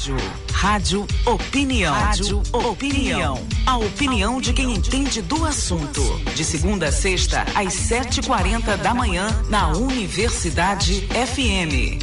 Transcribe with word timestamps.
Rádio. 0.00 0.16
Rádio 0.50 1.06
Opinião. 1.26 1.92
Rádio 1.92 2.42
Opinião. 2.54 3.38
A 3.66 3.76
opinião 3.76 4.40
de 4.40 4.54
quem 4.54 4.72
entende 4.72 5.20
do 5.20 5.44
assunto. 5.44 6.00
De 6.34 6.42
segunda 6.42 6.88
a 6.88 6.92
sexta, 6.92 7.42
às 7.54 7.74
7h40 7.74 8.78
da 8.78 8.94
manhã, 8.94 9.28
na 9.50 9.68
Universidade 9.68 11.06
FM. 11.10 12.02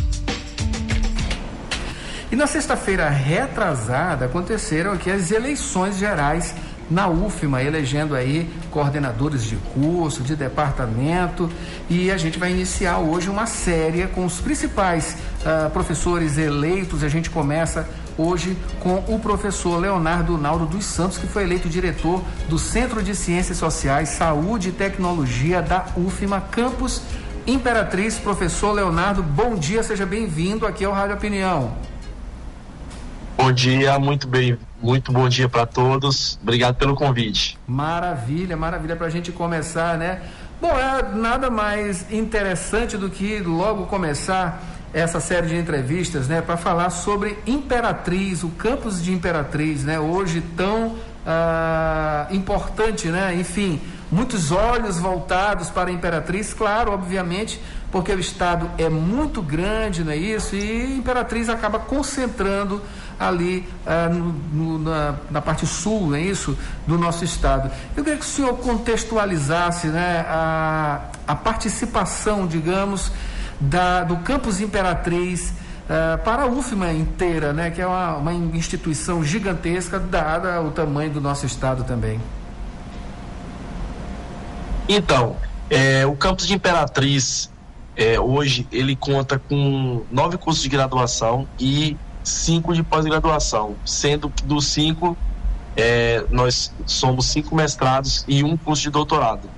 E 2.32 2.36
na 2.36 2.46
sexta-feira 2.46 3.10
retrasada 3.10 4.26
aconteceram 4.26 4.92
aqui 4.92 5.10
as 5.10 5.32
eleições 5.32 5.98
gerais 5.98 6.54
na 6.90 7.08
UFMA, 7.08 7.64
elegendo 7.64 8.16
aí 8.16 8.50
coordenadores 8.70 9.44
de 9.44 9.56
curso, 9.74 10.22
de 10.22 10.36
departamento, 10.36 11.50
e 11.90 12.12
a 12.12 12.18
gente 12.18 12.38
vai 12.40 12.52
iniciar 12.52 13.00
hoje 13.00 13.30
uma 13.30 13.46
série 13.46 14.08
com 14.08 14.24
os 14.24 14.40
principais 14.40 15.18
uh, 15.48 15.70
professores 15.70 16.38
eleitos. 16.38 17.04
A 17.04 17.10
gente 17.10 17.30
começa 17.30 17.88
hoje 18.18 18.58
com 18.80 18.96
o 19.08 19.20
professor 19.20 19.80
Leonardo 19.80 20.38
Nauro 20.38 20.66
dos 20.66 20.86
Santos, 20.86 21.18
que 21.18 21.28
foi 21.28 21.44
eleito 21.44 21.70
diretor 21.70 22.22
do 22.50 22.60
Centro 22.60 23.02
de 23.02 23.16
Ciências 23.16 23.58
Sociais, 23.58 24.10
Saúde 24.10 24.70
e 24.70 24.72
Tecnologia 24.72 25.62
da 25.62 25.86
UFMA 25.96 26.42
Campus 26.42 27.02
Imperatriz. 27.46 28.20
Professor 28.20 28.74
Leonardo, 28.74 29.24
bom 29.24 29.56
dia, 29.56 29.82
seja 29.82 30.06
bem-vindo 30.06 30.68
aqui 30.68 30.84
ao 30.84 30.92
Rádio 30.92 31.16
Opinião. 31.16 31.74
Bom 33.38 33.52
dia, 33.52 33.98
muito 34.00 34.28
bem, 34.28 34.58
muito 34.82 35.12
bom 35.12 35.30
dia 35.30 35.48
para 35.48 35.66
todos. 35.66 36.40
Obrigado 36.42 36.76
pelo 36.76 36.96
convite. 36.96 37.58
Maravilha, 37.68 38.58
maravilha 38.58 38.96
para 38.96 39.06
a 39.06 39.10
gente 39.12 39.32
começar, 39.32 39.96
né? 39.96 40.22
Bom, 40.60 40.72
é 40.72 41.16
nada 41.16 41.52
mais 41.52 42.12
interessante 42.12 42.98
do 42.98 43.12
que 43.12 43.40
logo 43.40 43.86
começar 43.86 44.60
essa 44.94 45.20
série 45.20 45.48
de 45.48 45.56
entrevistas, 45.56 46.28
né, 46.28 46.42
para 46.42 46.58
falar 46.58 46.90
sobre 46.90 47.38
Imperatriz, 47.46 48.44
o 48.44 48.50
campus 48.50 49.04
de 49.04 49.12
Imperatriz, 49.14 49.84
né, 49.84 50.00
hoje 50.00 50.42
tão 50.56 50.96
ah, 51.26 52.28
importante, 52.32 53.10
né, 53.10 53.36
enfim, 53.36 53.82
muitos 54.12 54.52
olhos 54.52 54.98
voltados 54.98 55.70
para 55.70 55.90
a 55.90 55.94
Imperatriz, 55.94 56.54
claro, 56.54 56.94
obviamente, 56.94 57.60
porque 57.92 58.12
o 58.12 58.20
estado 58.20 58.70
é 58.78 58.90
muito 58.90 59.42
grande, 59.42 60.04
não 60.04 60.12
é 60.12 60.18
isso? 60.18 60.56
E 60.56 60.98
Imperatriz 60.98 61.48
acaba 61.48 61.80
concentrando 61.80 62.82
ali 63.20 63.68
ah, 63.86 64.10
no, 64.10 64.34
no, 64.34 64.80
na, 64.80 65.16
na, 65.30 65.42
parte 65.42 65.66
sul, 65.66 66.08
não 66.08 66.16
é 66.16 66.22
isso? 66.22 66.58
Do 66.86 66.98
nosso 66.98 67.24
estado. 67.24 67.72
Eu 67.96 68.04
queria 68.04 68.20
que 68.20 68.26
o 68.26 68.28
senhor 68.28 68.58
contextualizasse 68.58 69.88
né, 69.88 70.26
a, 70.28 71.02
a 71.26 71.36
participação, 71.36 72.46
digamos, 72.46 73.12
da, 73.60 74.04
do 74.04 74.18
campus 74.18 74.60
Imperatriz. 74.60 75.54
Uh, 75.88 76.22
para 76.22 76.44
a 76.44 76.46
UFMA 76.48 76.92
inteira, 76.92 77.54
né, 77.54 77.72
que 77.72 77.82
é 77.82 77.88
uma, 77.88 78.18
uma 78.18 78.34
instituição 78.34 79.24
gigantesca, 79.24 79.98
dada 79.98 80.62
o 80.62 80.70
tamanho 80.70 81.12
do 81.12 81.22
nosso 81.22 81.46
estado 81.46 81.86
também. 81.86 82.20
Então, 84.90 85.38
é, 85.70 86.06
o 86.06 86.14
campus 86.14 86.46
de 86.46 86.54
Imperatriz 86.54 87.50
é, 87.98 88.20
hoje 88.20 88.68
ele 88.72 88.96
conta 88.96 89.40
com 89.40 90.04
nove 90.12 90.38
cursos 90.38 90.62
de 90.62 90.70
graduação 90.70 91.48
e 91.60 91.98
cinco 92.24 92.74
de 92.74 92.84
pós-graduação, 92.84 93.76
sendo 93.84 94.30
que 94.30 94.44
dos 94.44 94.68
cinco 94.68 95.18
é, 95.76 96.24
nós 96.30 96.72
somos 96.86 97.26
cinco 97.26 97.56
mestrados 97.56 98.24
e 98.28 98.44
um 98.44 98.56
curso 98.56 98.84
de 98.84 98.92
doutorado. 98.92 99.50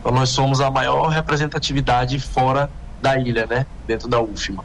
Então 0.00 0.12
nós 0.12 0.30
somos 0.30 0.60
a 0.60 0.70
maior 0.70 1.08
representatividade 1.08 2.18
fora 2.18 2.68
da 3.04 3.18
ilha, 3.18 3.46
né, 3.46 3.66
dentro 3.86 4.08
da 4.08 4.18
UFMA. 4.18 4.64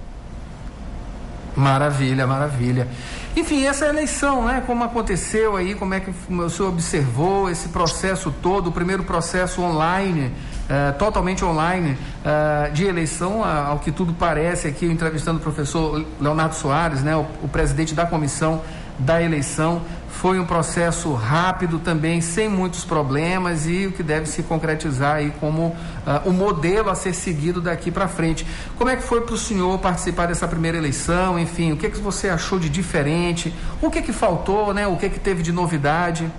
Maravilha, 1.53 2.25
maravilha. 2.25 2.87
Enfim, 3.35 3.65
essa 3.65 3.85
eleição, 3.85 4.45
né? 4.45 4.63
Como 4.65 4.81
aconteceu 4.81 5.57
aí, 5.57 5.75
como 5.75 5.93
é 5.93 5.99
que 5.99 6.09
o 6.09 6.49
senhor 6.49 6.69
observou 6.69 7.49
esse 7.49 7.67
processo 7.67 8.33
todo, 8.41 8.67
o 8.67 8.71
primeiro 8.71 9.03
processo 9.03 9.61
online, 9.61 10.27
uh, 10.27 10.97
totalmente 10.97 11.43
online, 11.43 11.97
uh, 12.23 12.71
de 12.71 12.85
eleição, 12.85 13.41
uh, 13.41 13.71
ao 13.71 13.79
que 13.79 13.91
tudo 13.91 14.13
parece 14.13 14.69
aqui, 14.69 14.85
entrevistando 14.85 15.39
o 15.39 15.41
professor 15.41 16.05
Leonardo 16.19 16.55
Soares, 16.55 17.03
né? 17.03 17.15
O, 17.15 17.25
o 17.43 17.49
presidente 17.49 17.93
da 17.93 18.05
comissão 18.05 18.61
da 18.97 19.21
eleição. 19.21 19.81
Foi 20.19 20.37
um 20.37 20.45
processo 20.45 21.13
rápido 21.13 21.79
também, 21.79 22.19
sem 22.19 22.49
muitos 22.49 22.83
problemas 22.83 23.65
e 23.65 23.87
o 23.87 23.93
que 23.93 24.03
deve 24.03 24.25
se 24.25 24.43
concretizar 24.43 25.15
aí 25.15 25.31
como 25.39 25.67
uh, 25.67 26.27
o 26.27 26.33
modelo 26.33 26.89
a 26.89 26.95
ser 26.95 27.13
seguido 27.13 27.61
daqui 27.61 27.89
para 27.89 28.05
frente. 28.05 28.45
Como 28.77 28.89
é 28.89 28.97
que 28.97 29.01
foi 29.01 29.21
para 29.21 29.33
o 29.33 29.37
senhor 29.37 29.79
participar 29.79 30.25
dessa 30.25 30.45
primeira 30.45 30.77
eleição? 30.77 31.39
Enfim, 31.39 31.71
o 31.71 31.77
que, 31.77 31.89
que 31.89 31.99
você 31.99 32.27
achou 32.27 32.59
de 32.59 32.67
diferente? 32.67 33.53
O 33.81 33.89
que, 33.89 34.01
que 34.01 34.11
faltou, 34.11 34.73
né? 34.73 34.85
O 34.85 34.97
que, 34.97 35.09
que 35.09 35.21
teve 35.21 35.41
de 35.41 35.53
novidade? 35.53 36.29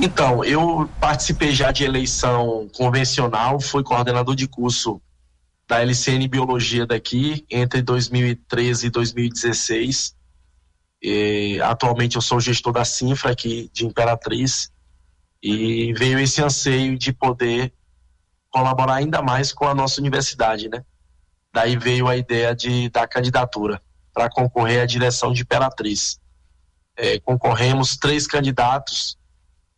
Então, 0.00 0.42
eu 0.42 0.88
participei 0.98 1.52
já 1.52 1.70
de 1.70 1.84
eleição 1.84 2.66
convencional, 2.74 3.60
fui 3.60 3.82
coordenador 3.82 4.34
de 4.34 4.48
curso 4.48 5.02
da 5.68 5.82
LCN 5.82 6.26
Biologia 6.28 6.86
daqui 6.86 7.44
entre 7.50 7.82
2013 7.82 8.86
e 8.86 8.90
2016. 8.90 10.16
E, 11.02 11.60
atualmente 11.62 12.16
eu 12.16 12.22
sou 12.22 12.40
gestor 12.40 12.72
da 12.72 12.84
Sinfra 12.84 13.30
aqui 13.30 13.70
de 13.72 13.86
Imperatriz 13.86 14.72
e 15.42 15.92
veio 15.94 16.18
esse 16.18 16.42
anseio 16.42 16.98
de 16.98 17.12
poder 17.12 17.72
colaborar 18.50 18.94
ainda 18.94 19.22
mais 19.22 19.52
com 19.52 19.66
a 19.66 19.74
nossa 19.74 20.00
universidade, 20.00 20.68
né? 20.68 20.84
Daí 21.52 21.76
veio 21.76 22.08
a 22.08 22.16
ideia 22.16 22.54
de 22.54 22.88
da 22.90 23.06
candidatura 23.06 23.80
para 24.12 24.28
concorrer 24.28 24.82
à 24.82 24.86
direção 24.86 25.32
de 25.32 25.42
Imperatriz. 25.42 26.20
É, 26.96 27.20
concorremos 27.20 27.96
três 27.96 28.26
candidatos, 28.26 29.16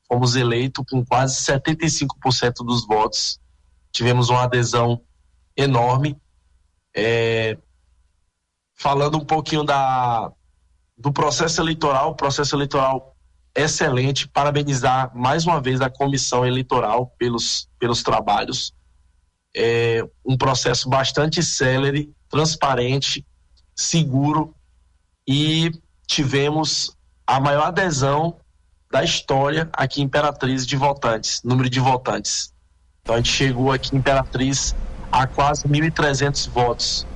fomos 0.08 0.34
eleitos 0.34 0.84
com 0.88 1.04
quase 1.04 1.36
75% 1.44 2.64
dos 2.64 2.86
votos, 2.86 3.38
tivemos 3.92 4.30
uma 4.30 4.44
adesão 4.44 5.02
enorme. 5.54 6.16
É, 6.96 7.58
falando 8.74 9.18
um 9.18 9.24
pouquinho 9.24 9.62
da, 9.62 10.32
do 11.00 11.10
processo 11.10 11.60
eleitoral, 11.62 12.14
processo 12.14 12.54
eleitoral 12.54 13.16
excelente, 13.56 14.28
parabenizar 14.28 15.10
mais 15.14 15.46
uma 15.46 15.60
vez 15.60 15.80
a 15.80 15.88
comissão 15.88 16.46
eleitoral 16.46 17.14
pelos, 17.18 17.68
pelos 17.78 18.02
trabalhos. 18.02 18.72
É 19.56 20.06
um 20.24 20.36
processo 20.36 20.88
bastante 20.88 21.42
célere, 21.42 22.12
transparente, 22.28 23.26
seguro 23.74 24.54
e 25.26 25.72
tivemos 26.06 26.94
a 27.26 27.40
maior 27.40 27.68
adesão 27.68 28.36
da 28.90 29.02
história 29.02 29.68
aqui 29.72 30.02
em 30.02 30.04
Imperatriz 30.04 30.66
de 30.66 30.76
votantes, 30.76 31.40
número 31.42 31.70
de 31.70 31.80
votantes. 31.80 32.52
Então 33.02 33.14
a 33.14 33.18
gente 33.18 33.32
chegou 33.32 33.72
aqui 33.72 33.94
em 33.94 33.98
Imperatriz 33.98 34.76
a 35.10 35.26
quase 35.26 35.66
1.300 35.66 36.50
votos, 36.50 37.06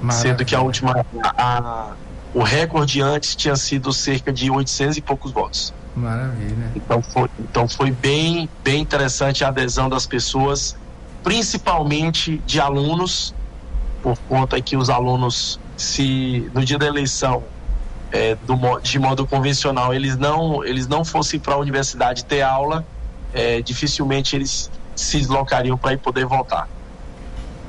Maravilha. 0.00 0.12
sendo 0.12 0.44
que 0.44 0.54
a 0.54 0.60
última 0.60 1.04
a, 1.36 1.94
o 2.34 2.42
recorde 2.42 3.00
antes 3.00 3.36
tinha 3.36 3.54
sido 3.54 3.92
cerca 3.92 4.32
de 4.32 4.50
800 4.50 4.96
e 4.96 5.00
poucos 5.00 5.30
votos. 5.30 5.72
Maravilha. 5.94 6.72
Então 6.74 7.00
foi, 7.00 7.30
então 7.38 7.68
foi 7.68 7.92
bem, 7.92 8.50
bem 8.64 8.80
interessante 8.80 9.44
a 9.44 9.48
adesão 9.48 9.88
das 9.88 10.04
pessoas, 10.04 10.76
principalmente 11.22 12.42
de 12.44 12.60
alunos, 12.60 13.32
por 14.02 14.18
conta 14.28 14.60
que 14.60 14.76
os 14.76 14.90
alunos, 14.90 15.60
se 15.76 16.50
no 16.52 16.64
dia 16.64 16.76
da 16.76 16.86
eleição, 16.86 17.44
é, 18.10 18.34
do, 18.34 18.80
de 18.80 18.98
modo 18.98 19.26
convencional, 19.26 19.94
eles 19.94 20.16
não, 20.16 20.64
eles 20.64 20.88
não 20.88 21.04
fossem 21.04 21.38
para 21.38 21.54
a 21.54 21.58
universidade 21.58 22.24
ter 22.24 22.42
aula, 22.42 22.84
é, 23.32 23.62
dificilmente 23.62 24.34
eles 24.34 24.70
se 24.96 25.18
deslocariam 25.18 25.78
para 25.78 25.92
ir 25.92 25.98
poder 25.98 26.26
votar. 26.26 26.68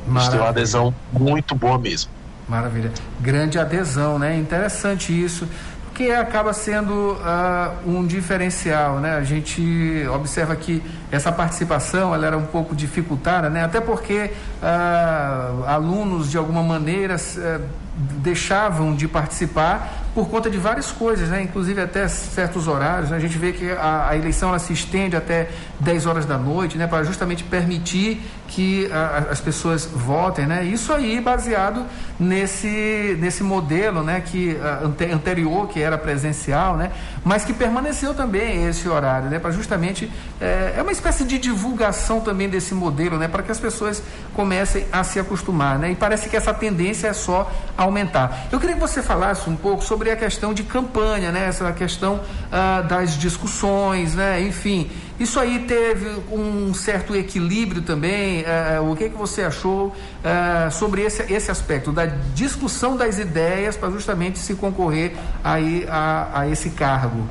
A 0.07 0.19
gente 0.19 0.31
tem 0.31 0.39
uma 0.39 0.49
adesão 0.49 0.93
muito 1.11 1.55
boa 1.55 1.77
mesmo. 1.77 2.11
Maravilha. 2.47 2.91
Grande 3.19 3.57
adesão, 3.57 4.19
né? 4.19 4.37
Interessante 4.37 5.11
isso, 5.11 5.47
porque 5.85 6.11
acaba 6.11 6.53
sendo 6.53 7.13
uh, 7.13 7.89
um 7.89 8.05
diferencial, 8.05 8.99
né? 8.99 9.15
A 9.15 9.23
gente 9.23 10.05
observa 10.13 10.55
que 10.55 10.83
essa 11.11 11.31
participação 11.31 12.13
ela 12.13 12.27
era 12.27 12.37
um 12.37 12.45
pouco 12.45 12.75
dificultada, 12.75 13.49
né? 13.49 13.63
Até 13.63 13.81
porque 13.81 14.31
uh, 14.61 15.63
alunos 15.65 16.29
de 16.29 16.37
alguma 16.37 16.61
maneira 16.61 17.15
uh, 17.15 17.61
deixavam 17.95 18.93
de 18.95 19.07
participar 19.07 20.05
por 20.15 20.29
conta 20.29 20.49
de 20.49 20.57
várias 20.57 20.93
coisas, 20.93 21.27
né? 21.27 21.41
inclusive 21.41 21.81
até 21.81 22.07
certos 22.07 22.69
horários. 22.69 23.09
Né? 23.09 23.17
A 23.17 23.19
gente 23.19 23.37
vê 23.37 23.51
que 23.51 23.69
a, 23.69 24.07
a, 24.09 24.15
eleição 24.15 24.47
ela 24.47 24.59
se 24.59 24.71
estende 24.71 25.13
até 25.13 25.49
10 25.81 26.05
horas 26.05 26.25
da 26.25 26.37
noite, 26.37 26.77
né? 26.77 26.87
para 26.87 27.03
justamente 27.03 27.43
permitir 27.43 28.21
que 28.47 28.89
a, 28.93 29.27
as 29.29 29.41
pessoas 29.41 29.85
votem. 29.85 30.47
Né? 30.47 30.63
Isso 30.63 30.93
aí 30.93 31.19
baseado 31.19 31.85
nesse, 32.17 33.17
nesse 33.19 33.43
modelo 33.43 34.03
né? 34.03 34.21
que, 34.25 34.57
ante, 34.81 35.03
anterior, 35.11 35.67
que 35.67 35.81
era 35.81 35.97
presencial, 35.97 36.77
né? 36.77 36.91
mas 37.25 37.43
que 37.43 37.51
permaneceu 37.51 38.13
também 38.13 38.65
esse 38.67 38.87
horário, 38.87 39.29
né? 39.29 39.37
para 39.37 39.51
justamente. 39.51 40.09
É, 40.39 40.75
é, 40.77 40.81
uma 40.81 40.93
espécie 40.93 41.25
de 41.25 41.37
divulgação 41.37 42.21
também 42.21 42.47
desse 42.47 42.73
modelo, 42.73 43.17
né? 43.17 43.27
para 43.27 43.43
que 43.43 43.51
as 43.51 43.59
pessoas 43.59 44.01
comecem 44.33 44.85
a 44.93 45.03
se 45.03 45.19
acostumar. 45.19 45.77
Né? 45.77 45.91
E 45.91 45.95
parece 45.95 46.29
que 46.29 46.37
essa 46.37 46.53
tendência 46.53 47.09
é 47.09 47.13
só 47.13 47.51
aumentar. 47.85 48.47
Eu 48.51 48.59
queria 48.59 48.75
que 48.75 48.81
você 48.81 49.01
falasse 49.01 49.49
um 49.49 49.55
pouco 49.55 49.83
sobre 49.83 50.11
a 50.11 50.15
questão 50.15 50.53
de 50.53 50.63
campanha, 50.63 51.31
né? 51.31 51.47
Essa 51.47 51.71
questão 51.71 52.19
ah, 52.51 52.81
das 52.81 53.17
discussões, 53.17 54.15
né? 54.15 54.41
Enfim, 54.41 54.89
isso 55.19 55.39
aí 55.39 55.59
teve 55.59 56.21
um 56.31 56.73
certo 56.73 57.15
equilíbrio 57.15 57.81
também. 57.81 58.43
Ah, 58.45 58.81
o 58.81 58.95
que, 58.95 59.09
que 59.09 59.17
você 59.17 59.43
achou 59.43 59.95
ah, 60.23 60.69
sobre 60.71 61.01
esse, 61.01 61.21
esse 61.31 61.49
aspecto 61.49 61.91
da 61.91 62.05
discussão 62.05 62.97
das 62.97 63.17
ideias 63.19 63.77
para 63.77 63.89
justamente 63.91 64.39
se 64.39 64.55
concorrer 64.55 65.13
aí 65.43 65.85
a, 65.89 66.41
a 66.41 66.49
esse 66.49 66.71
cargo? 66.71 67.27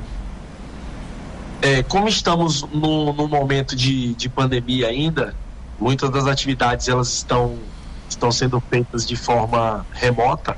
É, 1.60 1.82
como 1.82 2.08
estamos 2.08 2.62
no 2.72 3.12
momento 3.26 3.74
de, 3.74 4.14
de 4.14 4.28
pandemia 4.28 4.88
ainda, 4.88 5.34
muitas 5.80 6.10
das 6.10 6.26
atividades 6.26 6.88
elas 6.88 7.08
estão 7.08 7.58
estão 8.08 8.30
sendo 8.30 8.60
feitas 8.60 9.06
de 9.06 9.16
forma 9.16 9.86
remota. 9.92 10.56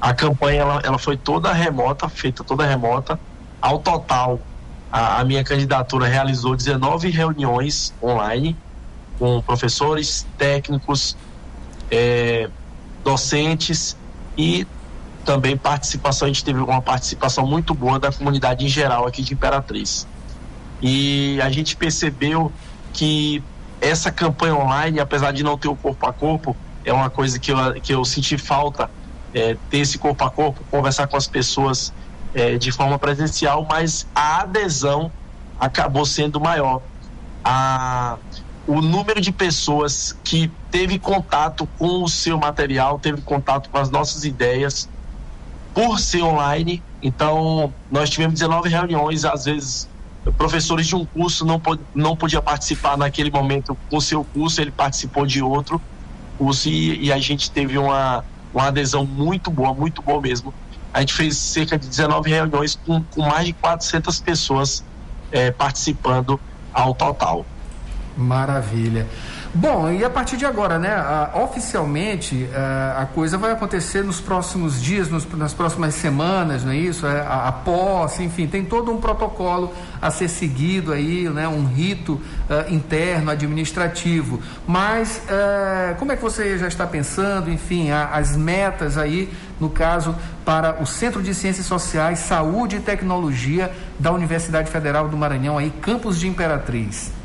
A 0.00 0.14
campanha 0.14 0.62
ela, 0.62 0.80
ela 0.84 0.98
foi 0.98 1.16
toda 1.16 1.52
remota, 1.52 2.08
feita 2.08 2.44
toda 2.44 2.64
remota. 2.64 3.18
Ao 3.60 3.78
total, 3.78 4.40
a, 4.90 5.20
a 5.20 5.24
minha 5.24 5.42
candidatura 5.42 6.06
realizou 6.06 6.54
19 6.54 7.10
reuniões 7.10 7.92
online 8.02 8.56
com 9.18 9.42
professores, 9.42 10.26
técnicos, 10.36 11.16
é, 11.90 12.48
docentes 13.02 13.96
e 14.36 14.66
também 15.24 15.56
participação. 15.56 16.26
A 16.26 16.28
gente 16.28 16.44
teve 16.44 16.60
uma 16.60 16.80
participação 16.80 17.46
muito 17.46 17.74
boa 17.74 17.98
da 17.98 18.12
comunidade 18.12 18.64
em 18.64 18.68
geral 18.68 19.06
aqui 19.06 19.22
de 19.22 19.34
Imperatriz. 19.34 20.06
E 20.80 21.40
a 21.42 21.50
gente 21.50 21.76
percebeu 21.76 22.52
que 22.92 23.42
essa 23.80 24.10
campanha 24.10 24.54
online, 24.54 25.00
apesar 25.00 25.32
de 25.32 25.42
não 25.42 25.58
ter 25.58 25.68
o 25.68 25.76
corpo 25.76 26.06
a 26.06 26.12
corpo, 26.12 26.56
é 26.88 26.92
uma 26.92 27.10
coisa 27.10 27.38
que 27.38 27.52
eu, 27.52 27.74
que 27.82 27.92
eu 27.92 28.04
senti 28.04 28.38
falta, 28.38 28.90
é, 29.34 29.56
ter 29.70 29.78
esse 29.78 29.98
corpo 29.98 30.24
a 30.24 30.30
corpo, 30.30 30.64
conversar 30.70 31.06
com 31.06 31.16
as 31.16 31.26
pessoas 31.26 31.92
é, 32.34 32.56
de 32.56 32.72
forma 32.72 32.98
presencial, 32.98 33.66
mas 33.68 34.06
a 34.14 34.42
adesão 34.42 35.12
acabou 35.60 36.06
sendo 36.06 36.40
maior. 36.40 36.80
A, 37.44 38.16
o 38.66 38.80
número 38.80 39.20
de 39.20 39.32
pessoas 39.32 40.16
que 40.24 40.50
teve 40.70 40.98
contato 40.98 41.68
com 41.78 42.02
o 42.02 42.08
seu 42.08 42.38
material, 42.38 42.98
teve 42.98 43.20
contato 43.22 43.68
com 43.70 43.78
as 43.78 43.90
nossas 43.90 44.24
ideias, 44.24 44.88
por 45.74 45.98
ser 46.00 46.22
online. 46.22 46.82
Então, 47.02 47.72
nós 47.90 48.10
tivemos 48.10 48.34
19 48.34 48.68
reuniões, 48.68 49.24
às 49.24 49.44
vezes 49.44 49.88
professores 50.36 50.86
de 50.86 50.94
um 50.94 51.06
curso 51.06 51.44
não, 51.46 51.60
não 51.94 52.14
podia 52.14 52.42
participar 52.42 52.98
naquele 52.98 53.30
momento 53.30 53.78
com 53.88 54.00
seu 54.00 54.24
curso, 54.24 54.60
ele 54.60 54.70
participou 54.70 55.24
de 55.24 55.42
outro 55.42 55.80
e, 56.66 57.06
e 57.06 57.12
a 57.12 57.18
gente 57.18 57.50
teve 57.50 57.78
uma, 57.78 58.24
uma 58.52 58.66
adesão 58.66 59.04
muito 59.04 59.50
boa, 59.50 59.74
muito 59.74 60.02
boa 60.02 60.20
mesmo. 60.20 60.52
A 60.92 61.00
gente 61.00 61.12
fez 61.12 61.36
cerca 61.36 61.78
de 61.78 61.86
19 61.86 62.30
reuniões 62.30 62.74
com, 62.74 63.02
com 63.02 63.22
mais 63.22 63.46
de 63.46 63.52
400 63.52 64.20
pessoas 64.20 64.84
é, 65.30 65.50
participando 65.50 66.40
ao 66.72 66.94
total. 66.94 67.44
Maravilha. 68.16 69.06
Bom, 69.54 69.90
e 69.90 70.04
a 70.04 70.10
partir 70.10 70.36
de 70.36 70.44
agora, 70.44 70.78
né, 70.78 70.94
oficialmente 71.34 72.48
a 72.96 73.06
coisa 73.06 73.38
vai 73.38 73.52
acontecer 73.52 74.04
nos 74.04 74.20
próximos 74.20 74.80
dias, 74.80 75.08
nos, 75.08 75.26
nas 75.32 75.54
próximas 75.54 75.94
semanas, 75.94 76.64
não 76.64 76.72
é 76.72 76.76
isso? 76.76 77.06
É, 77.06 77.20
a, 77.20 77.48
a, 77.48 77.52
posse, 77.52 78.22
enfim, 78.22 78.46
tem 78.46 78.64
todo 78.64 78.92
um 78.92 78.98
protocolo 78.98 79.72
a 80.00 80.10
ser 80.10 80.28
seguido 80.28 80.92
aí, 80.92 81.28
né, 81.28 81.48
um 81.48 81.64
rito 81.64 82.14
uh, 82.14 82.72
interno, 82.72 83.30
administrativo. 83.30 84.40
Mas 84.66 85.22
uh, 85.24 85.96
como 85.96 86.12
é 86.12 86.16
que 86.16 86.22
você 86.22 86.58
já 86.58 86.68
está 86.68 86.86
pensando, 86.86 87.50
enfim, 87.50 87.90
a, 87.90 88.08
as 88.08 88.36
metas 88.36 88.98
aí, 88.98 89.32
no 89.58 89.70
caso, 89.70 90.14
para 90.44 90.82
o 90.82 90.86
Centro 90.86 91.22
de 91.22 91.34
Ciências 91.34 91.66
Sociais, 91.66 92.18
Saúde 92.20 92.76
e 92.76 92.80
Tecnologia 92.80 93.72
da 93.98 94.12
Universidade 94.12 94.70
Federal 94.70 95.08
do 95.08 95.16
Maranhão, 95.16 95.56
aí, 95.56 95.70
campus 95.70 96.20
de 96.20 96.28
Imperatriz? 96.28 97.17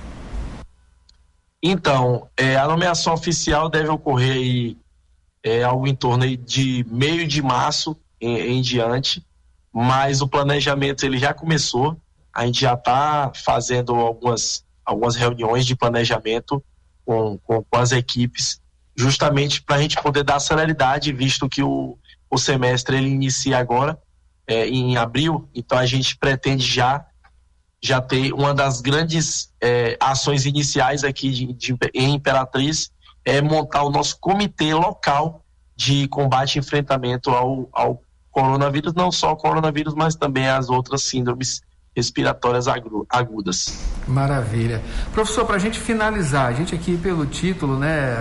Então, 1.65 2.27
é, 2.35 2.57
a 2.57 2.67
nomeação 2.67 3.13
oficial 3.13 3.69
deve 3.69 3.87
ocorrer 3.87 4.33
aí, 4.33 4.77
é, 5.41 5.63
algo 5.63 5.87
em 5.87 5.95
torno 5.95 6.35
de 6.35 6.85
meio 6.89 7.25
de 7.25 7.41
março 7.41 7.95
em, 8.19 8.57
em 8.57 8.61
diante, 8.61 9.25
mas 9.71 10.21
o 10.21 10.27
planejamento 10.27 11.05
ele 11.05 11.17
já 11.17 11.33
começou. 11.33 11.97
A 12.33 12.45
gente 12.45 12.59
já 12.59 12.73
está 12.73 13.31
fazendo 13.33 13.95
algumas, 13.95 14.65
algumas 14.85 15.15
reuniões 15.15 15.65
de 15.65 15.73
planejamento 15.73 16.61
com, 17.05 17.37
com, 17.37 17.63
com 17.63 17.77
as 17.77 17.93
equipes, 17.93 18.61
justamente 18.93 19.61
para 19.61 19.77
a 19.77 19.81
gente 19.81 19.95
poder 20.01 20.23
dar 20.23 20.41
celeridade, 20.41 21.13
visto 21.13 21.47
que 21.47 21.63
o, 21.63 21.97
o 22.29 22.37
semestre 22.37 22.97
ele 22.97 23.07
inicia 23.07 23.57
agora, 23.57 23.97
é, 24.45 24.67
em 24.67 24.97
abril, 24.97 25.47
então 25.55 25.77
a 25.77 25.85
gente 25.85 26.17
pretende 26.17 26.65
já 26.65 27.05
já 27.83 27.99
ter 27.99 28.31
uma 28.33 28.53
das 28.53 28.79
grandes 28.79 29.51
é, 29.61 29.97
ações 29.99 30.45
iniciais 30.45 31.03
aqui 31.03 31.29
de, 31.29 31.53
de, 31.53 31.77
em 31.93 32.15
Imperatriz 32.15 32.89
é 33.25 33.41
montar 33.41 33.83
o 33.83 33.89
nosso 33.89 34.17
comitê 34.21 34.73
local 34.73 35.41
de 35.75 36.07
combate 36.07 36.55
e 36.55 36.59
enfrentamento 36.59 37.29
ao, 37.31 37.67
ao 37.73 38.01
coronavírus, 38.31 38.93
não 38.93 39.11
só 39.11 39.33
o 39.33 39.35
coronavírus, 39.35 39.93
mas 39.93 40.15
também 40.15 40.47
as 40.47 40.69
outras 40.69 41.03
síndromes 41.03 41.61
respiratórias 41.95 42.67
agudas. 43.09 43.79
Maravilha. 44.07 44.81
Professor, 45.13 45.45
para 45.45 45.57
a 45.57 45.59
gente 45.59 45.77
finalizar, 45.79 46.47
a 46.47 46.53
gente 46.53 46.73
aqui 46.73 46.97
pelo 46.97 47.25
título 47.25 47.77
né, 47.77 48.15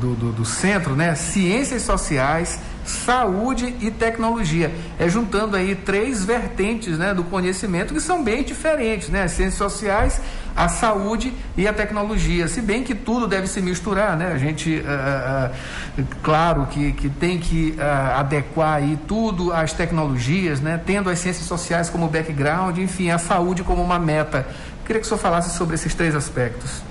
do, 0.00 0.14
do, 0.14 0.32
do 0.32 0.44
centro, 0.44 0.94
né, 0.94 1.14
Ciências 1.14 1.82
Sociais 1.82 2.60
saúde 2.84 3.74
e 3.80 3.90
tecnologia. 3.90 4.72
É 4.98 5.08
juntando 5.08 5.56
aí 5.56 5.74
três 5.74 6.24
vertentes 6.24 6.98
né, 6.98 7.14
do 7.14 7.24
conhecimento 7.24 7.94
que 7.94 8.00
são 8.00 8.22
bem 8.22 8.42
diferentes, 8.42 9.08
né? 9.08 9.22
As 9.24 9.32
ciências 9.32 9.58
sociais, 9.58 10.20
a 10.54 10.68
saúde 10.68 11.32
e 11.56 11.66
a 11.66 11.72
tecnologia. 11.72 12.48
Se 12.48 12.60
bem 12.60 12.82
que 12.82 12.94
tudo 12.94 13.26
deve 13.26 13.46
se 13.46 13.60
misturar, 13.60 14.16
né? 14.16 14.32
A 14.32 14.38
gente, 14.38 14.80
uh, 14.80 16.00
uh, 16.00 16.04
claro 16.22 16.66
que, 16.66 16.92
que 16.92 17.08
tem 17.08 17.38
que 17.38 17.76
adequar 18.16 18.74
aí 18.74 18.98
tudo 19.06 19.52
às 19.52 19.72
tecnologias, 19.72 20.60
né? 20.60 20.80
Tendo 20.84 21.08
as 21.10 21.18
ciências 21.18 21.46
sociais 21.46 21.88
como 21.88 22.08
background, 22.08 22.78
enfim, 22.78 23.10
a 23.10 23.18
saúde 23.18 23.62
como 23.62 23.82
uma 23.82 23.98
meta. 23.98 24.46
Queria 24.84 25.00
que 25.00 25.06
o 25.06 25.08
senhor 25.08 25.20
falasse 25.20 25.56
sobre 25.56 25.74
esses 25.74 25.94
três 25.94 26.14
aspectos. 26.14 26.82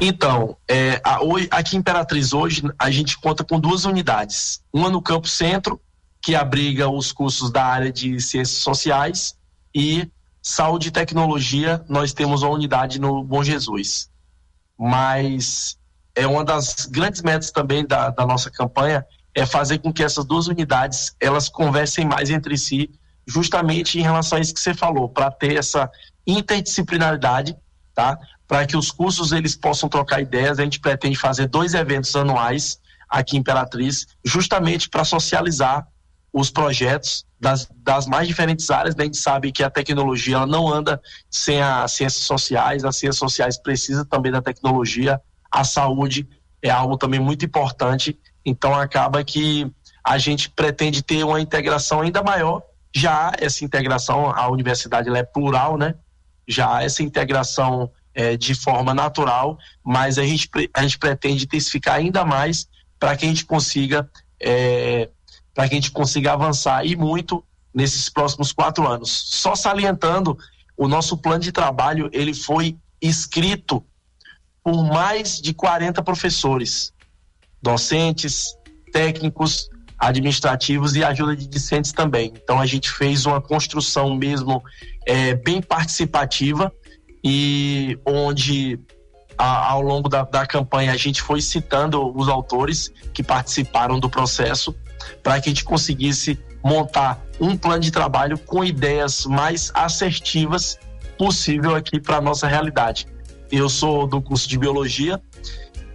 Então, 0.00 0.56
é, 0.68 1.00
a, 1.02 1.22
hoje, 1.22 1.48
aqui 1.50 1.76
em 1.76 1.78
Imperatriz 1.78 2.32
hoje 2.32 2.62
a 2.78 2.90
gente 2.90 3.18
conta 3.18 3.42
com 3.42 3.58
duas 3.58 3.84
unidades. 3.84 4.62
Uma 4.72 4.90
no 4.90 5.00
Campo 5.00 5.26
Centro, 5.26 5.80
que 6.22 6.34
abriga 6.34 6.88
os 6.88 7.12
cursos 7.12 7.50
da 7.50 7.64
área 7.64 7.90
de 7.90 8.20
ciências 8.20 8.58
sociais, 8.58 9.36
e 9.74 10.10
saúde 10.42 10.88
e 10.88 10.90
tecnologia, 10.90 11.84
nós 11.88 12.12
temos 12.12 12.42
uma 12.42 12.52
unidade 12.52 13.00
no 13.00 13.24
Bom 13.24 13.42
Jesus. 13.42 14.10
Mas 14.78 15.78
é 16.14 16.26
uma 16.26 16.44
das 16.44 16.86
grandes 16.86 17.22
metas 17.22 17.50
também 17.50 17.86
da, 17.86 18.10
da 18.10 18.26
nossa 18.26 18.50
campanha 18.50 19.04
é 19.34 19.44
fazer 19.44 19.78
com 19.78 19.92
que 19.92 20.02
essas 20.02 20.24
duas 20.24 20.46
unidades 20.46 21.14
elas 21.20 21.48
conversem 21.48 22.06
mais 22.06 22.30
entre 22.30 22.56
si, 22.56 22.90
justamente 23.26 23.98
em 23.98 24.02
relação 24.02 24.38
a 24.38 24.40
isso 24.40 24.54
que 24.54 24.60
você 24.60 24.72
falou, 24.72 25.08
para 25.08 25.30
ter 25.30 25.56
essa 25.56 25.90
interdisciplinaridade, 26.26 27.54
tá? 27.94 28.18
Para 28.46 28.66
que 28.66 28.76
os 28.76 28.90
cursos 28.90 29.32
eles 29.32 29.56
possam 29.56 29.88
trocar 29.88 30.20
ideias. 30.20 30.58
A 30.58 30.64
gente 30.64 30.80
pretende 30.80 31.16
fazer 31.16 31.48
dois 31.48 31.74
eventos 31.74 32.14
anuais 32.14 32.78
aqui 33.08 33.36
em 33.36 33.40
Imperatriz, 33.40 34.06
justamente 34.24 34.88
para 34.88 35.04
socializar 35.04 35.86
os 36.32 36.50
projetos 36.50 37.24
das, 37.40 37.68
das 37.78 38.06
mais 38.06 38.28
diferentes 38.28 38.70
áreas. 38.70 38.94
Né? 38.94 39.04
A 39.04 39.06
gente 39.06 39.16
sabe 39.16 39.52
que 39.52 39.62
a 39.62 39.70
tecnologia 39.70 40.36
ela 40.36 40.46
não 40.46 40.68
anda 40.68 41.00
sem 41.30 41.62
as 41.62 41.92
ciências 41.92 42.24
sociais, 42.24 42.84
as 42.84 42.96
ciências 42.96 43.18
sociais 43.18 43.58
precisam 43.58 44.04
também 44.04 44.32
da 44.32 44.42
tecnologia, 44.42 45.20
a 45.50 45.64
saúde 45.64 46.28
é 46.62 46.70
algo 46.70 46.96
também 46.96 47.20
muito 47.20 47.44
importante. 47.44 48.18
Então 48.44 48.74
acaba 48.74 49.24
que 49.24 49.70
a 50.04 50.18
gente 50.18 50.50
pretende 50.50 51.02
ter 51.02 51.24
uma 51.24 51.40
integração 51.40 52.00
ainda 52.00 52.22
maior. 52.22 52.62
Já 52.94 53.32
essa 53.38 53.64
integração, 53.64 54.30
a 54.30 54.48
universidade 54.48 55.08
é 55.08 55.22
plural, 55.22 55.76
né? 55.76 55.94
Já 56.46 56.82
essa 56.82 57.02
integração 57.02 57.90
é, 58.16 58.34
de 58.34 58.54
forma 58.54 58.94
natural, 58.94 59.58
mas 59.84 60.16
a 60.18 60.24
gente, 60.24 60.48
a 60.72 60.82
gente 60.82 60.98
pretende 60.98 61.44
intensificar 61.44 61.96
ainda 61.96 62.24
mais 62.24 62.66
para 62.98 63.14
que 63.14 63.26
a 63.26 63.28
gente 63.28 63.44
consiga 63.44 64.10
é, 64.40 65.10
para 65.54 65.68
que 65.68 65.74
a 65.74 65.76
gente 65.76 65.90
consiga 65.90 66.32
avançar 66.32 66.84
e 66.84 66.96
muito 66.96 67.44
nesses 67.74 68.08
próximos 68.08 68.52
quatro 68.52 68.86
anos. 68.86 69.10
Só 69.10 69.54
salientando, 69.54 70.36
o 70.76 70.88
nosso 70.88 71.16
plano 71.16 71.40
de 71.40 71.52
trabalho 71.52 72.10
ele 72.12 72.34
foi 72.34 72.76
escrito 73.00 73.84
por 74.64 74.82
mais 74.82 75.40
de 75.40 75.54
40 75.54 76.02
professores, 76.02 76.92
docentes, 77.62 78.54
técnicos, 78.92 79.68
administrativos 79.98 80.94
e 80.96 81.04
ajuda 81.04 81.36
de 81.36 81.46
discentes 81.46 81.92
também. 81.92 82.32
Então 82.34 82.60
a 82.60 82.66
gente 82.66 82.90
fez 82.90 83.26
uma 83.26 83.40
construção 83.40 84.14
mesmo 84.14 84.62
é, 85.06 85.34
bem 85.34 85.60
participativa 85.62 86.72
e 87.28 87.98
onde 88.06 88.78
ao 89.36 89.82
longo 89.82 90.08
da, 90.08 90.22
da 90.22 90.46
campanha 90.46 90.92
a 90.92 90.96
gente 90.96 91.20
foi 91.20 91.40
citando 91.40 92.16
os 92.16 92.28
autores 92.28 92.92
que 93.12 93.20
participaram 93.20 93.98
do 93.98 94.08
processo 94.08 94.72
para 95.24 95.40
que 95.40 95.48
a 95.48 95.50
gente 95.50 95.64
conseguisse 95.64 96.38
montar 96.62 97.20
um 97.40 97.56
plano 97.56 97.80
de 97.80 97.90
trabalho 97.90 98.38
com 98.38 98.64
ideias 98.64 99.26
mais 99.26 99.72
assertivas 99.74 100.78
possível 101.18 101.74
aqui 101.74 102.00
para 102.00 102.20
nossa 102.20 102.46
realidade. 102.46 103.08
Eu 103.50 103.68
sou 103.68 104.06
do 104.06 104.22
curso 104.22 104.48
de 104.48 104.56
biologia 104.56 105.20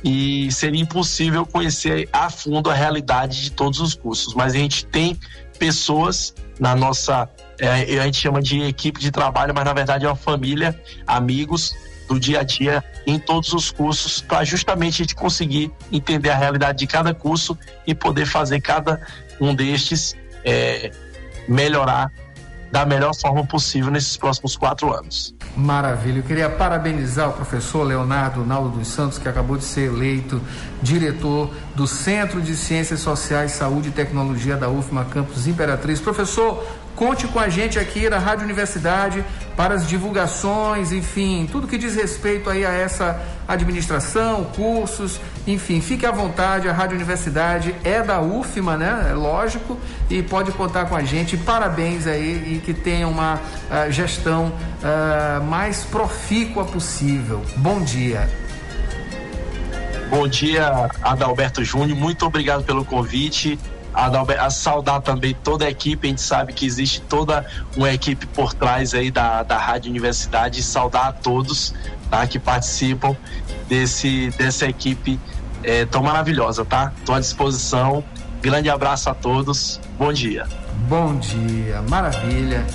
e 0.04 0.52
seria 0.52 0.82
impossível 0.82 1.46
conhecer 1.46 2.10
a 2.12 2.30
fundo 2.30 2.70
a 2.70 2.74
realidade 2.74 3.42
de 3.42 3.52
todos 3.52 3.80
os 3.80 3.96
cursos, 3.96 4.34
mas 4.34 4.54
a 4.54 4.58
gente 4.58 4.86
tem 4.86 5.18
pessoas 5.58 6.34
na 6.60 6.76
nossa, 6.76 7.30
é, 7.62 8.00
a 8.00 8.06
gente 8.06 8.18
chama 8.18 8.42
de 8.42 8.60
equipe 8.64 9.00
de 9.00 9.12
trabalho, 9.12 9.54
mas 9.54 9.64
na 9.64 9.72
verdade 9.72 10.04
é 10.04 10.10
uma 10.10 10.16
família, 10.16 10.78
amigos 11.06 11.76
do 12.08 12.20
dia 12.20 12.40
a 12.40 12.44
dia 12.44 12.84
em 13.06 13.20
todos 13.20 13.54
os 13.54 13.70
cursos, 13.70 14.20
para 14.20 14.44
justamente 14.44 14.96
a 14.96 15.06
gente 15.06 15.16
conseguir 15.16 15.72
entender 15.92 16.32
a 16.32 16.36
realidade 16.36 16.80
de 16.80 16.88
cada 16.88 17.14
curso 17.14 17.56
e 17.86 17.94
poder 17.94 18.26
fazer 18.26 18.60
cada 18.62 19.00
um 19.40 19.54
destes 19.54 20.16
é, 20.44 20.92
melhorar 21.48 22.12
da 22.72 22.86
melhor 22.86 23.14
forma 23.14 23.46
possível 23.46 23.92
nesses 23.92 24.16
próximos 24.16 24.56
quatro 24.56 24.94
anos. 24.94 25.36
Maravilha. 25.56 26.20
Eu 26.20 26.24
queria 26.24 26.50
parabenizar 26.50 27.30
o 27.30 27.34
professor 27.34 27.84
Leonardo 27.84 28.46
Naldo 28.46 28.80
dos 28.80 28.88
Santos, 28.88 29.18
que 29.18 29.28
acabou 29.28 29.58
de 29.58 29.66
ser 29.66 29.88
eleito 29.88 30.42
diretor 30.82 31.54
do 31.76 31.86
Centro 31.86 32.42
de 32.42 32.56
Ciências 32.56 33.02
Sociais, 33.02 33.52
Saúde 33.52 33.90
e 33.90 33.92
Tecnologia 33.92 34.56
da 34.56 34.70
UFMA 34.70 35.04
Campus 35.06 35.48
Imperatriz. 35.48 36.00
Professor, 36.00 36.66
Conte 37.02 37.28
com 37.28 37.40
a 37.40 37.50
gente 37.50 37.80
aqui 37.80 38.08
da 38.08 38.20
Rádio 38.20 38.46
Universidade 38.46 39.26
para 39.58 39.74
as 39.74 39.88
divulgações, 39.88 40.92
enfim, 40.92 41.50
tudo 41.52 41.68
que 41.68 41.76
diz 41.76 41.96
respeito 41.96 42.48
aí 42.48 42.64
a 42.64 42.72
essa 42.72 43.20
administração, 43.48 44.44
cursos, 44.56 45.20
enfim, 45.48 45.82
fique 45.82 46.06
à 46.06 46.12
vontade, 46.12 46.70
a 46.70 46.72
Rádio 46.72 46.96
Universidade 46.96 47.74
é 47.84 48.04
da 48.04 48.22
UFMA, 48.22 48.78
né? 48.78 49.08
É 49.10 49.14
lógico, 49.16 49.80
e 50.12 50.22
pode 50.22 50.52
contar 50.52 50.86
com 50.86 50.96
a 50.96 51.02
gente. 51.02 51.36
Parabéns 51.38 52.06
aí 52.06 52.58
e 52.58 52.62
que 52.64 52.72
tenha 52.72 53.08
uma 53.08 53.38
uh, 53.38 53.92
gestão 53.92 54.54
uh, 54.84 55.44
mais 55.44 55.84
profícua 55.84 56.66
possível. 56.66 57.42
Bom 57.58 57.82
dia. 57.82 58.30
Bom 60.08 60.28
dia, 60.28 60.88
Adalberto 61.02 61.64
Júnior. 61.64 61.98
Muito 61.98 62.28
obrigado 62.28 62.64
pelo 62.64 62.86
convite 62.86 63.58
a, 63.94 64.50
saudar 64.50 65.02
também 65.02 65.36
toda 65.44 65.66
a 65.66 65.70
equipe. 65.70 66.08
A 66.08 66.10
gente 66.10 66.22
sabe 66.22 66.54
que 66.54 66.66
existe 66.66 67.02
toda 67.02 67.46
uma 67.76 67.92
equipe 67.92 68.26
por 68.28 68.54
trás 68.54 68.94
aí 68.94 69.12
da, 69.12 69.44
da 69.44 69.58
Rádio 69.58 69.90
Universidade. 69.90 70.60
E 70.60 70.64
saudar 70.64 71.08
a 71.08 71.12
todos 71.12 71.74
tá, 72.10 72.26
que 72.28 72.40
participam 72.40 73.16
desse, 73.68 74.32
dessa 74.38 74.66
equipe 74.66 75.20
é, 75.64 75.86
tão 75.86 76.04
maravilhosa, 76.04 76.66
tá? 76.66 76.92
Estou 76.98 77.16
à 77.16 77.20
disposição. 77.20 78.04
Grande 78.42 78.70
abraço 78.70 79.10
a 79.10 79.14
todos. 79.14 79.80
Bom 79.98 80.12
dia. 80.12 80.48
Bom 80.88 81.16
dia, 81.18 81.82
maravilha. 81.84 82.66